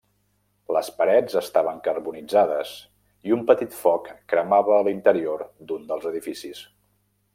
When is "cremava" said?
4.35-4.75